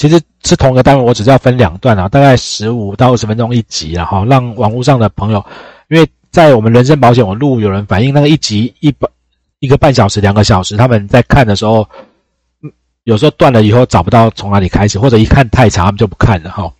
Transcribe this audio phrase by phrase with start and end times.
[0.00, 5.44] 其实是同一个单位，我只是要分两段啊，大概十五到二十分钟一集啊，哈，让网络上的朋友，
[5.88, 9.06] 因为在我们人身保险，我录有人反映那个一集一百
[9.58, 11.86] 一个半小时、两个小时，他们在看的时候，
[13.04, 16.72] 有时候断了以后找不到从哪里开始，或者一看太长，他们就不看了哈，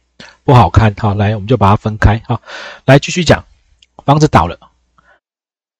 [0.43, 0.95] 不好看。
[0.97, 2.41] 好，来，我们就把它分开哈，
[2.87, 3.45] 来继续讲，
[4.07, 4.59] 房子倒了，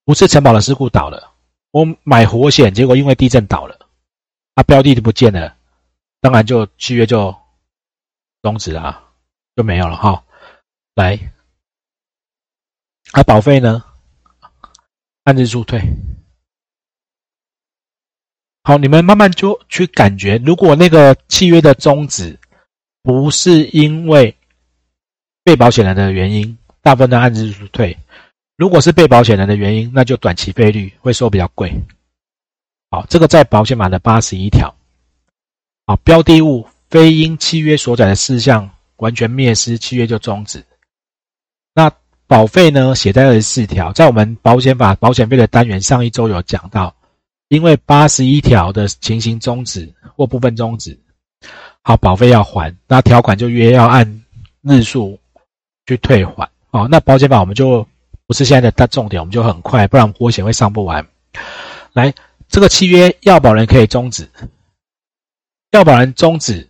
[0.05, 1.31] 不是城堡的事故倒了，
[1.71, 3.75] 我买活险，结果因为地震倒了，
[4.57, 5.55] 啊，标的就不见了。
[6.21, 7.35] 当然，就契约就
[8.43, 9.03] 终止了，
[9.57, 10.23] 就没有了哈。
[10.95, 11.19] 来，
[13.13, 13.83] 啊，保费呢？
[15.25, 15.81] 按日数退。
[18.63, 22.39] 好，你们慢慢就去感觉，如果那个契约的终止
[23.03, 24.37] 不是因为
[25.43, 27.97] 被保险人的原因，大部分都按日数退。
[28.57, 31.73] 如果是被保险人的原因，那就短期费率会收比较贵。
[32.91, 34.77] 好，这个在保险法的八十一条。
[35.91, 40.65] 啊，标的物非因契约所载的事项完全灭失，契约就终止。
[41.75, 41.91] 那
[42.29, 42.95] 保费呢？
[42.95, 46.95] 写在二十四条，在我们保险法保险费的单元上一周有讲到，
[47.49, 50.97] 因为八十一条的情形终止或部分终止，
[51.83, 54.23] 好，保费要还，那条款就约要按
[54.63, 55.19] 日数
[55.87, 56.49] 去退还。
[56.71, 57.85] 哦，那保险法我们就
[58.29, 61.05] 不是现在的大重点，我们就很快，不然保险会上不完。
[61.95, 62.15] 来，
[62.49, 64.29] 这个契约要保人可以终止。
[65.71, 66.69] 要保人终止，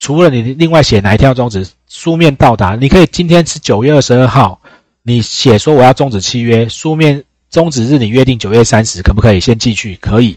[0.00, 4.60] 除了你另外写哪一天要终止，书面到达，你可以今天是九月二十二号，
[5.02, 9.94] 你写说我要终止契约，书面终止日你约定九月三十，可不可以先寄去？
[9.96, 10.36] 可以。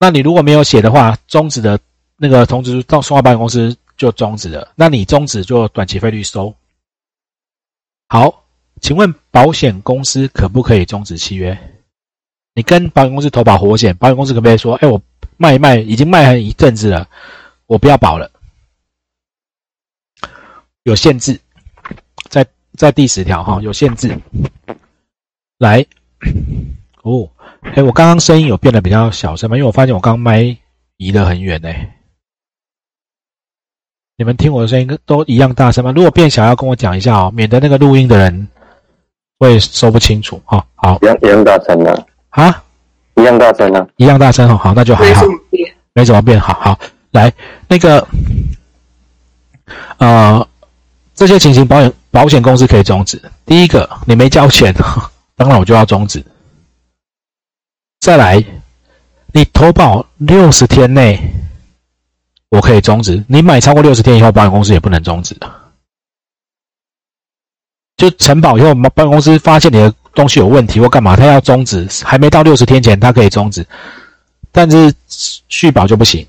[0.00, 1.78] 那你如果没有写的话，终止的
[2.16, 6.52] 那个通知到送到保险公司就终止了，那你终止就短期费率收。
[8.08, 8.44] 好，
[8.80, 11.56] 请问保险公司可不可以终止契约？
[12.58, 15.00] 你跟保险公司投保活险，保险公司可不可以说：“哎，我
[15.36, 17.06] 卖一卖，已经卖了一阵子了，
[17.66, 18.28] 我不要保了。”
[20.82, 21.38] 有限制，
[22.28, 24.12] 在在第十条哈，有限制。
[25.58, 25.86] 来，
[27.02, 27.30] 哦，
[27.60, 29.56] 哎，我刚刚声音有变得比较小声吗？
[29.56, 30.58] 因为我发现我刚麦
[30.96, 31.72] 移得很远呢。
[34.16, 35.92] 你们听我的声音都一样大声吗？
[35.94, 38.48] 如果变小，要跟我讲一下哦，免得那个录音的人
[39.38, 40.66] 会收不清楚哈。
[40.74, 42.04] 好，一样一样大声了。
[42.38, 42.62] 啊，
[43.16, 45.24] 一样大声啊，一样大声哦，好，那就还好，
[45.92, 46.78] 没怎么变，好好
[47.10, 47.32] 来
[47.66, 48.06] 那个，
[49.96, 50.48] 呃，
[51.16, 53.20] 这些情形保险保险公司可以终止。
[53.44, 54.72] 第一个，你没交钱，
[55.34, 56.24] 当然我就要终止。
[57.98, 58.44] 再来，
[59.32, 61.18] 你投保六十天内，
[62.50, 63.24] 我可以终止。
[63.26, 65.50] 你买超过六十天以后，保险公司也不能终止的。
[67.96, 69.92] 就承保以后，保险公司发现你的。
[70.18, 73.64] 东西有问题或干嘛，他要终止，还没到六十天前，他可以终止，
[74.50, 74.92] 但是
[75.48, 76.26] 续保就不行。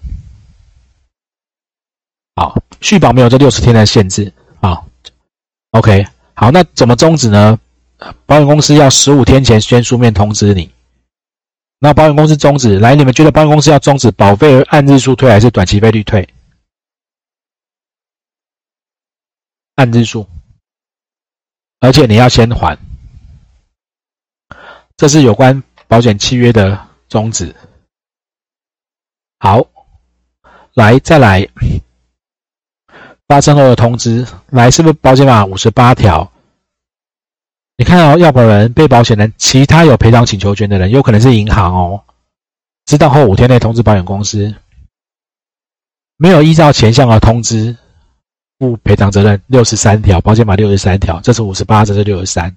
[2.36, 4.80] 好，续保没有这六十天的限制啊。
[5.72, 6.06] OK，
[6.36, 7.60] 好，那怎么终止呢？
[8.28, 10.70] 保险公司要十五天前先书面通知你。
[11.80, 16.30] 那保险公司终止，来，你们觉得保险公司要终止保费按日数退还是短期费率退？
[19.76, 20.28] 按日数，
[21.80, 22.78] 而且你要先还。
[25.00, 26.78] 这是有关保险契约的
[27.08, 27.56] 终止。
[29.40, 29.66] 好，
[30.74, 31.48] 来再来
[33.26, 36.30] 发生后的通知，来是不是保险法五十八条？
[37.78, 42.04] 你看哦，要保人、被保险人、其他有赔偿请求权的人，有可能是银行哦。
[42.86, 44.54] 知道后五天内通知保险公司，
[46.18, 47.78] 没有依照前项而通知，
[48.58, 49.42] 负赔偿责任。
[49.48, 52.54] 六十三条，保险法六十三条，这是五十八，这是六十三。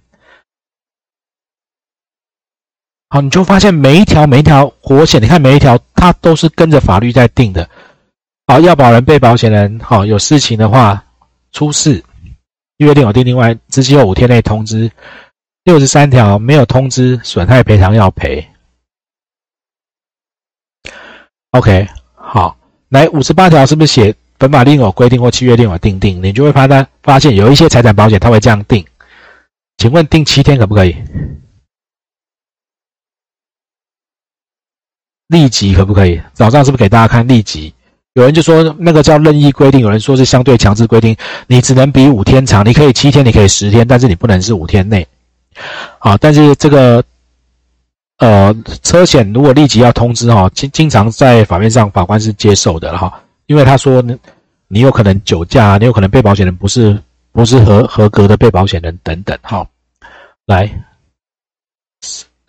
[3.13, 7.69] 好，你就发现每一条每一条活险，你看每一条它都是跟着法律在定的。
[8.47, 11.05] 好，要保人、被保险人，好有事情的话
[11.53, 12.03] 出事，
[12.79, 14.91] 约定有定，另外只需有五天内通知。
[15.65, 18.49] 六十三条没有通知，损害赔偿要赔。
[21.51, 22.57] OK，好，
[22.89, 26.23] 来五十八条是不是写本法另有规定或契约另有定定？
[26.23, 28.83] 你就会发现发现有一些财产保险它会这样定，
[29.77, 30.97] 请问定七天可不可以？
[35.29, 36.21] 立即可不可以？
[36.33, 37.73] 早上是不是给大家看立即？
[38.15, 41.17] 有人就说那个叫任意规定，有人说是相对强制规定，
[41.47, 45.07] 你只能比五天长，你可以七天，你可以十天，但是你不能是五天内。
[45.99, 47.03] 好，但是这个
[48.19, 54.05] 呃车险如果立即要通知哈，经经常在法院上法官是接受的哈，因为他说
[54.69, 57.03] 你有可能酒驾，你有可能被保险人不是
[57.33, 59.67] 不是合合格的被保险人等等哈。
[60.45, 60.71] 来，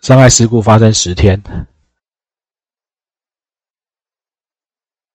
[0.02, 1.42] 伤害事故发生十天。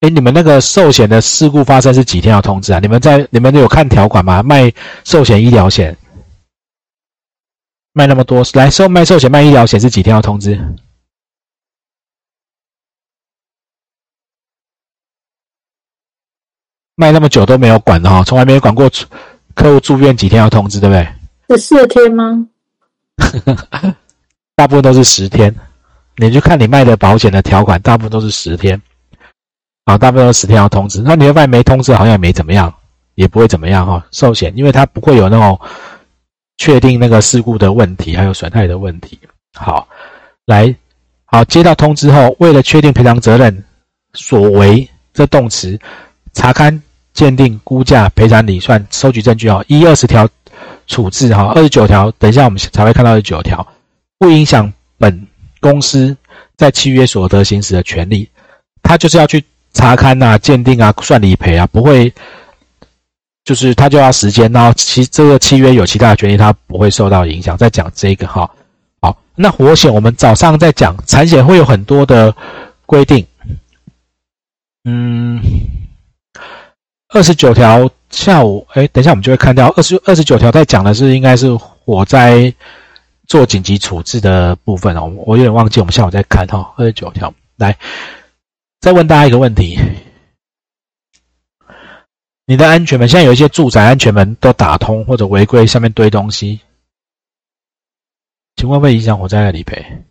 [0.02, 2.80] 哎，你们那个寿险的事故发生是几天要通知啊？
[2.80, 4.42] 你们在你们有看条款吗？
[4.42, 4.72] 卖
[5.04, 5.96] 寿险、医疗险，
[7.92, 10.58] 卖那么多，来售卖寿险、卖医疗险是几天要通知？
[16.96, 18.90] 卖那么久都没有管的哈，从来没有管过
[19.54, 21.58] 客户住院几天要通知，对不对？
[21.58, 22.48] 是四天吗？
[24.56, 25.54] 大部分都是十天。
[26.16, 28.82] 你去看你卖的保险的条款，大部分都是十天。
[29.90, 32.72] 啊，大部分都十天要通知，那你会发现没通知好像也没怎么样，
[33.16, 34.06] 也不会怎么样哈。
[34.12, 35.60] 寿险，因为它不会有那种
[36.58, 39.18] 确定那个事故的问题，还有损害的问题。
[39.56, 39.88] 好，
[40.46, 40.76] 来，
[41.26, 43.64] 好，接到通知后，为了确定赔偿责任
[44.14, 45.76] 所为，这动词
[46.34, 46.80] 查勘、
[47.14, 50.30] 鉴定、估价、赔偿理算、收集证据哦，一二十条
[50.86, 53.66] 处置哈，二十九条，等一下我们才会看到二十九条，
[54.20, 55.26] 不影响本
[55.60, 56.16] 公司
[56.58, 58.30] 在契约所得行使的权利，
[58.84, 59.44] 他就是要去。
[59.74, 62.12] 查勘啊、鉴定啊、算理赔啊，不会，
[63.44, 67.56] 就是他就要时间，然后其这个契约有其他的权利，他不会受到影响。
[67.58, 68.50] 再讲这个哈，
[69.02, 72.36] 好，那火险我们早上在讲，产险会有很多的
[72.86, 73.26] 规定，
[74.84, 75.40] 嗯，
[77.14, 82.54] 二十九条下午，哎，等一下我们就会看到二十二十九条在讲的是应该是火灾
[83.28, 87.78] 做紧急处置的部分哦，我有点忘记，我们下午再看哈，二十九条来。
[88.80, 89.78] 再问大家一个问题：
[92.46, 96.62] 你的安全门现在有一些住宅安全门都打通或者违规，上面堆东西，
[98.56, 100.06] 请问会影响火灾的理赔？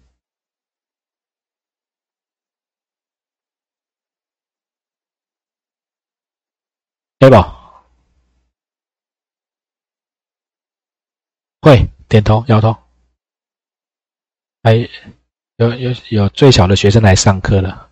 [7.19, 7.83] 对吧？
[11.63, 12.77] 会点头摇头。
[14.63, 14.89] 哎，
[15.57, 17.88] 有有有最小的学生来上课了。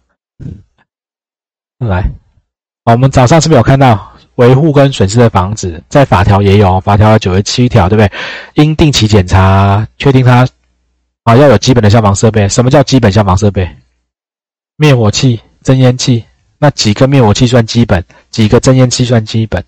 [1.78, 2.10] 来，
[2.84, 8.10] 我们早上是不是有看到维护跟损失的房子，在法条也有，法条九十七条，对不对？
[8.54, 10.48] 应定期检查，确定它
[11.24, 12.48] 啊要有基本的消防设备。
[12.48, 13.68] 什么叫基本消防设备？
[14.76, 16.24] 灭火器、增烟器，
[16.56, 18.02] 那几个灭火器算基本？
[18.30, 19.62] 几个增烟器算基本？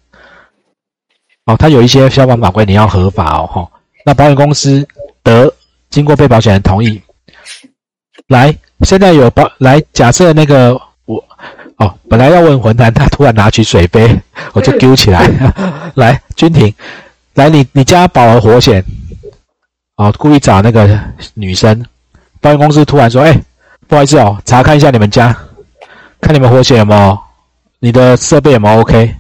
[1.45, 3.71] 哦，它有一些消防法规你要合法哦，哈。
[4.07, 4.87] 那保险公司
[5.23, 5.53] 得
[5.91, 7.03] 经过被保险人同意，
[8.29, 10.81] 来，现在有保来，假设那个。
[11.79, 14.21] 哦，本来要问混蛋，他突然拿起水杯，
[14.53, 15.29] 我就丢起来。
[15.95, 16.73] 来，君婷，
[17.35, 18.85] 来，你你家保了火险，
[19.97, 21.01] 哦，故意找那个
[21.35, 21.85] 女生，
[22.41, 23.41] 保险公司突然说，哎，
[23.87, 25.37] 不好意思哦，查看一下你们家，
[26.21, 27.19] 看你们火险有没有，
[27.79, 29.15] 你的设备有没有 OK？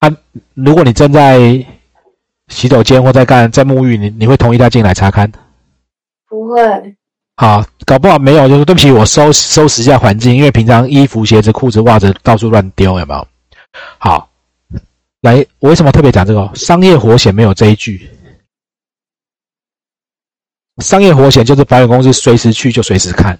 [0.00, 0.10] 啊，
[0.54, 1.38] 如果你正在
[2.48, 5.32] 洗手间或在干在沐浴，你你会同意他进来查看？
[6.28, 6.96] 不会。
[7.42, 13.26] 好，搞不好没有，就是对不起，我收收拾一下环境，因为平常衣服、鞋子、裤子、袜子到处乱丢，有没有？
[13.98, 14.30] 好，
[15.22, 16.48] 来，我为什么特别讲这个？
[16.54, 18.08] 商业活险没有这一句，
[20.84, 23.36] 商业活险就是保险公司随时去就随时看，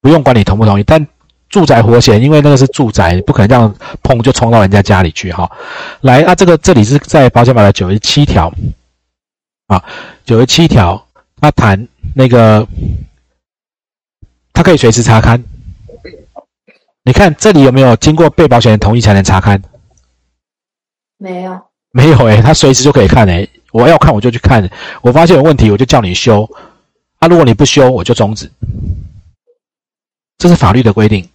[0.00, 0.84] 不用管你同不同意。
[0.84, 1.04] 但
[1.48, 5.50] 住宅活险，因为那个是住宅，不可能这样碰就冲到人家家里去哈。
[6.00, 8.54] 来，啊，这个这里是在保险法的九十七条，
[9.66, 9.82] 啊，
[10.24, 11.04] 九十七条，
[11.40, 11.88] 他谈。
[12.18, 12.66] 那个，
[14.54, 15.44] 他可以随时查看。
[17.02, 19.62] 你看这里有没有经过被保险人同意才能查看？
[21.18, 23.46] 没有，没有哎，他随时就可以看哎。
[23.70, 24.66] 我要看我就去看，
[25.02, 26.50] 我发现有问题我就叫你修。
[27.18, 28.50] 啊，如果你不修，我就终止。
[30.38, 31.28] 这是法律的规定。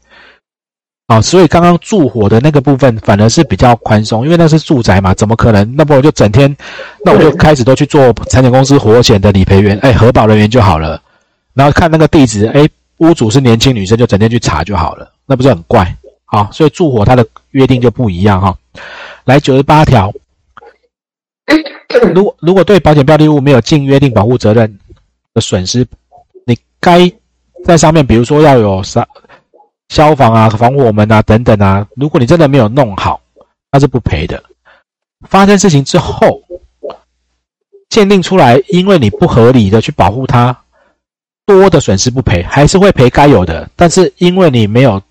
[1.11, 5.75] 啊，所以刚刚住火的那个部分反而是比较宽松，因为那是住宅嘛，怎么可能？
[5.75, 6.55] 那不我就整天，
[7.03, 11.01] 那我就开始都去做产险公司火险的理赔员，哎，核保人员就好了。
[11.53, 12.65] 然后看那个地址，哎，
[12.99, 15.93] 屋主是年轻女生，就整天去查就好了，那不是很怪？
[16.23, 18.55] 好，所以住火它的约定就不一样哈。
[19.25, 20.13] 来九十八条，
[22.15, 24.79] 如果如果对保险标的物没有尽约定保护责任
[25.33, 25.85] 的损失，
[26.45, 27.11] 你该
[27.65, 29.05] 在上面，比如说要有啥？
[29.91, 33.19] 消防啊，防火门啊，等等啊，如果你真的没有弄好，
[33.69, 34.41] 那是不赔的。
[35.27, 36.41] 发生事情之后，
[37.89, 40.57] 鉴定出来，因为你不合理的去保护它，
[41.45, 43.69] 多的损失不赔，还是会赔该有的。
[43.75, 45.01] 但是因为你没有，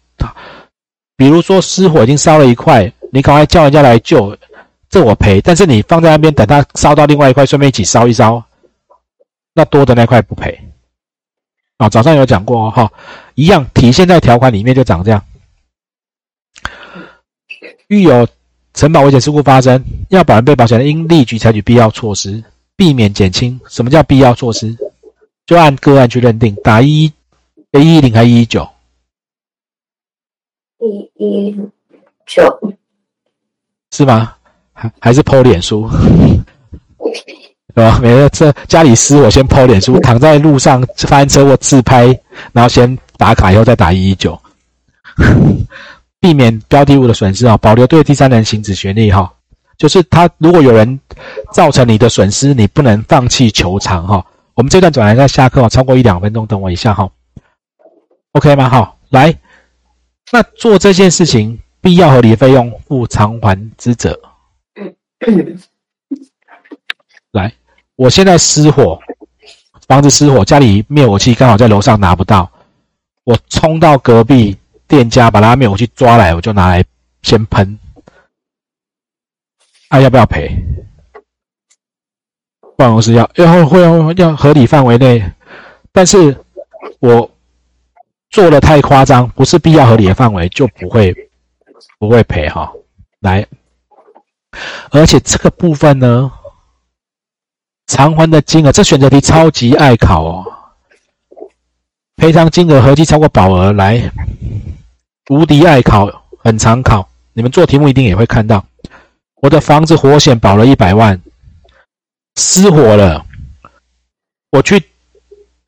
[1.15, 4.35] 比如说失火已经烧了一块，你赶快叫人家来救，
[4.89, 5.43] 这我赔。
[5.43, 8.43] 但是你放在那边等它烧到另外一块，顺便一起烧一烧，
[9.53, 10.59] 那多的那块不赔。
[11.81, 12.93] 啊，早上有讲过哈，
[13.37, 15.25] 一样体现在条款里面就长这样。
[17.87, 18.29] 遇有
[18.75, 22.45] 承保危险事故发生，要保人被保险人应立即采取必要措施，
[22.77, 23.59] 避免减轻。
[23.67, 24.77] 什么叫必要措施？
[25.47, 27.05] 就按个案去认定，打一
[27.73, 28.69] 一一零还一一九？
[30.81, 31.57] 一一
[32.27, 32.43] 九，
[33.91, 34.35] 是吗？
[34.75, 35.89] 还还是 PO 脸书？
[37.75, 37.99] 对吧？
[38.01, 42.07] 没了，这家里失火先 PO 脸书，躺在路上发生车祸自拍，
[42.53, 44.41] 然后先打卡，以后再打一一九，
[46.21, 49.33] 避免标的物的损失啊，保留对第三人行使权利哈。
[49.79, 51.01] 就是他如果有人
[51.53, 54.25] 造成你的损失，你不能放弃求偿哈。
[54.55, 57.09] 我们这段转来再下课哦，超过一两分钟，等我一下哈。
[58.33, 58.69] OK 吗？
[58.69, 59.35] 好，来，
[60.31, 64.21] 那做这件事情必要合理费用负偿还之责，
[67.33, 67.51] 来。
[68.01, 68.99] 我现在失火，
[69.87, 72.51] 房子失火，家里灭火器刚好在楼上拿不到，
[73.25, 74.57] 我冲到隔壁
[74.89, 76.83] 店家把他灭火器抓来，我就拿来
[77.21, 77.79] 先喷。
[79.91, 80.51] 啊，要不要赔？
[82.75, 85.23] 办公室要，要会要要合理范围内，
[85.93, 86.35] 但是
[87.01, 87.31] 我
[88.31, 91.15] 做的太夸张，不是必要合理的范围就不会
[91.99, 92.73] 不会赔哈。
[93.19, 93.47] 来，
[94.91, 96.33] 而且这个部分呢。
[97.91, 100.45] 偿还的金额，这选择题超级爱考哦。
[102.15, 104.01] 赔偿金额合计超过保额，来，
[105.29, 107.09] 无敌爱考，很常考。
[107.33, 108.65] 你们做题目一定也会看到，
[109.43, 111.21] 我的房子火险保了一百万，
[112.37, 113.27] 失火了，
[114.53, 114.81] 我去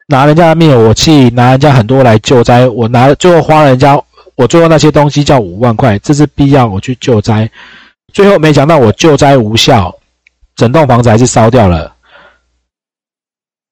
[0.07, 4.01] 拿人家的灭火器，拿人家很多来救灾，我拿最后花了人家，
[4.37, 7.51] 我最后那些东西叫五万块，这是必要我去救灾，
[8.13, 9.93] 最后没想到我救灾无效，
[10.55, 11.92] 整栋房子还是烧掉了。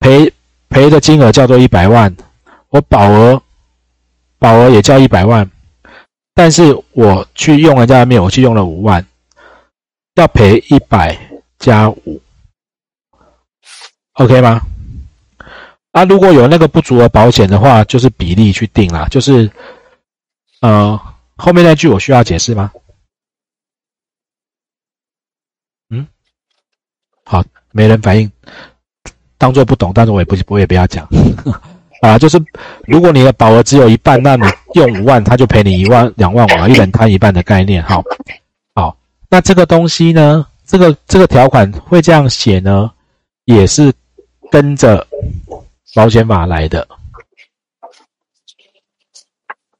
[0.00, 0.32] 赔
[0.68, 2.14] 赔的金额叫做一百万，
[2.70, 3.40] 我保额
[4.38, 5.48] 保额也叫一百万，
[6.34, 9.06] 但是我去用人家的面，我去用了五万，
[10.14, 11.16] 要赔一百
[11.58, 12.20] 加五
[14.14, 14.62] ，OK 吗？
[15.92, 19.50] 啊，如果有那个不足额保险的话，就是比例去定啦，就是
[20.60, 20.98] 呃
[21.36, 22.72] 后面那句我需要解释吗？
[25.90, 26.06] 嗯，
[27.24, 28.30] 好，没人反应。
[29.40, 31.08] 当做不懂，但是我也不我也不要讲
[32.04, 32.38] 啊，就是
[32.86, 34.44] 如果你的保额只有一半，那你
[34.74, 37.82] 用五万，他就赔你一万两万五，一人摊一半的概念。
[37.82, 38.02] 好，
[38.74, 38.94] 好，
[39.30, 42.90] 那这个东西呢，这个这个条款会这样写呢，
[43.46, 43.90] 也是
[44.50, 45.06] 跟着
[45.94, 46.86] 保险法来的。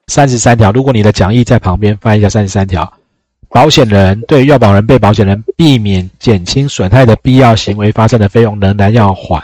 [0.06, 2.90] 三十三条，如果你的讲义在旁边翻一下三十三条。
[3.50, 9.42] 保险人对要保人、被保险人避免减轻损害的必要行为发生的费用仍然要还，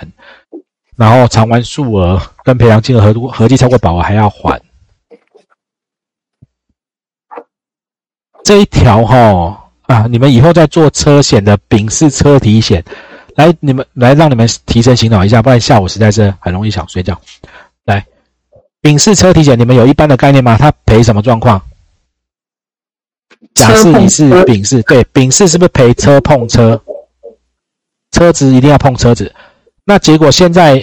[0.97, 4.61] 然后偿还数额跟赔偿金额合合计超过保额还要还。
[8.45, 12.85] 这一条哈啊，你们以后在做车险的丙式车体险，
[13.35, 17.21] 来你们来让你们提神醒脑一下，不然下午实在是很容易想睡觉。
[17.85, 18.07] 来，
[18.81, 20.57] 丙式车体险，你们有一般的概念吗？
[20.57, 21.61] 它赔什么状况？
[23.55, 26.81] 甲式、乙是、丙式，对，丙式是不是赔车碰车？
[28.13, 29.35] 车子一定要碰车子。
[29.85, 30.83] 那结果现在，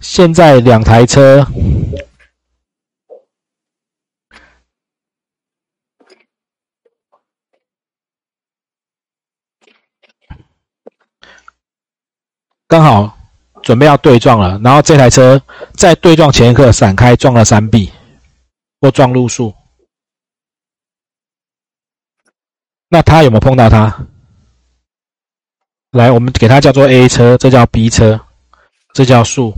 [0.00, 1.46] 现在两台车
[12.66, 13.18] 刚好
[13.62, 15.40] 准备要对撞了，然后这台车
[15.74, 17.90] 在对撞前一刻闪开，撞了山壁
[18.80, 19.52] 或撞路树。
[22.92, 24.06] 那他有没有碰到他？
[25.92, 28.20] 来，我们给他叫做 A 车，这叫 B 车，
[28.92, 29.54] 这叫树。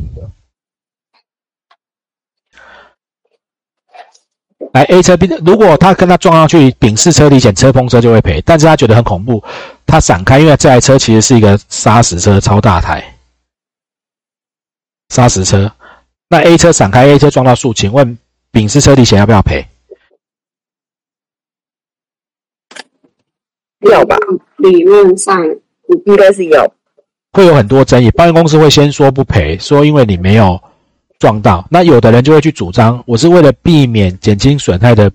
[4.74, 9.42] 来，A 车 B，如果他跟他撞上去，丙式车体险车碰车就会赔，但是他觉得很恐怖，
[9.86, 13.16] 他闪开，因为这台车其实是一个砂石车，超大台
[15.08, 15.70] 砂石车。
[16.28, 18.18] 那 A 车闪开，A 车撞到树，请问
[18.50, 19.66] 丙式车体险要不要赔？
[23.90, 24.16] 要吧，
[24.58, 25.44] 理论上
[26.06, 26.72] 应该是有，
[27.32, 28.10] 会有很多争议。
[28.12, 30.60] 保险公司会先说不赔，说因为你没有
[31.18, 31.66] 撞到。
[31.70, 35.10] 那有的人就会去主张，我是为了避免减轻损害的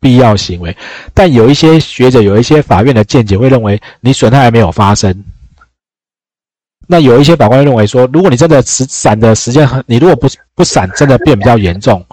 [0.00, 0.74] 必要行为。
[1.12, 5.24] 但有一些学者，有一些法院的见解会认为，你损害还没有发生。
[6.88, 12.04] 那有一些法官认为说，如果你真的时闪的时间很，你如果不不闪，真的变比较严重，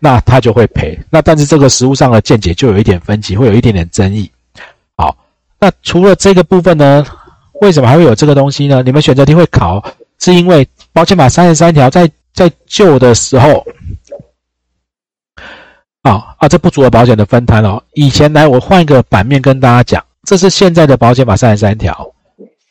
[0.00, 0.98] 那他就会赔。
[1.10, 4.30] 那但是这个实物上的见解就有一点分歧，会有一点点争议。
[5.60, 7.04] 那除了这个部分呢？
[7.60, 8.82] 为什么还会有这个东西呢？
[8.82, 9.84] 你们选择题会考，
[10.18, 13.66] 是因为保险法三十三条在在旧的时候，
[16.00, 17.82] 啊啊，这不足额保险的分摊哦。
[17.92, 22.14] 以前来，我换一个版面跟大家讲，这是现在的保险法三十三条，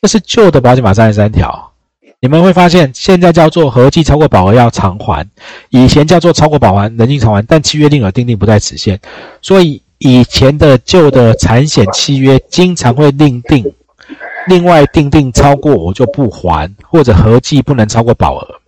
[0.02, 1.70] 这是旧的保险法三十三条。
[2.18, 5.24] 你们会发现，现在叫做合计超过保额要偿还，
[5.68, 9.00] 以前叫做超过保还能尽偿还，但契约另有订定不在此限。
[9.40, 13.64] 所以以前的旧的产险契约经常会另定，
[14.48, 18.60] 另外定定超过我就不还，或者合计不能超过保额。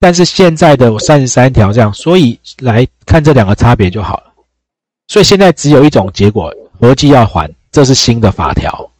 [0.00, 4.32] 但是现在的三十三条这样，所以来看这两个差别就好了。
[5.08, 8.90] 所以现在只有一种结果，合计要还，这是新的法条，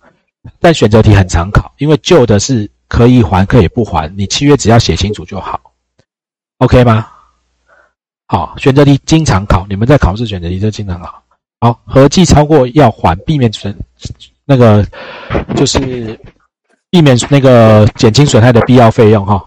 [0.61, 2.71] 但选择题很常考，因为旧的是。
[2.89, 5.59] 可以还，可以不还，你契约只要写清楚就好
[6.59, 7.09] ，OK 吗？
[8.27, 11.23] 好，选择题经常考，你们在考试选择题就经常考。
[11.63, 13.73] 好，合计超过要还，避免损
[14.45, 14.85] 那个
[15.55, 16.19] 就是
[16.91, 19.41] 避免那个减轻损害的必要费用哈。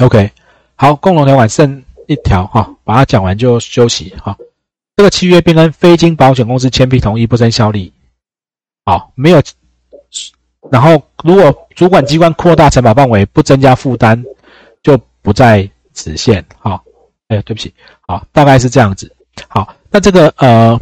[0.00, 0.30] OK，
[0.76, 4.38] 好，共同条款剩一条哈，把它讲完就休息哈。
[4.94, 7.92] 这个契约变更非经保险公司签批同意不生效力。
[8.84, 9.42] 好，没有。
[10.70, 14.24] 然后，如果主管机关扩大承保范围，不增加负担，
[14.80, 16.44] 就不在此限。
[16.56, 16.84] 好，
[17.26, 17.74] 哎，对不起，
[18.06, 19.12] 好，大概是这样子。
[19.48, 20.78] 好，那这个呃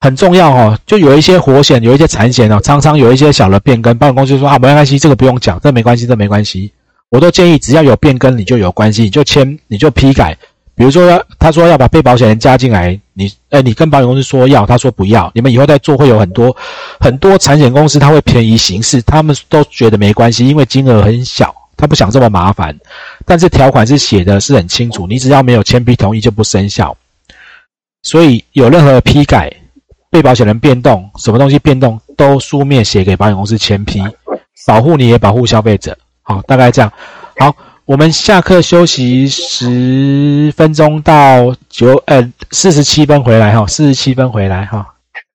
[0.00, 6.72] 很重要哦，就有一些活险，有一些产险哦，常常有一些小的变更，保险公司说啊，没关系，这个不用讲，这没关系，这没关系。
[7.10, 10.36] 我都建议，只要有变更，你就有关系，你就签，你就批改。
[10.74, 16.56] 比如说，他说要把被保险人加进来，你，哎，你跟保险公司说要，他说不要，你们以后再做会有很多
[16.98, 22.76] 很多产险公司，他会便宜行事，他们都觉得没关系，因为金额很小，他不想这么麻烦。
[23.24, 26.96] 但是条款是写的是很清楚，你只要没有签批同意就不生效。
[28.02, 29.52] 所以有任何批改、
[30.10, 34.02] 被保险人变动、什么东西变动，都书面写给保险公司签批，
[34.66, 35.96] 保护你也保护消费者。
[36.22, 36.92] 好，大概这样。
[37.38, 37.54] 好。
[37.86, 44.93] 我们下课休息十分钟到九呃四十七分回来哈，四十七分回来哈。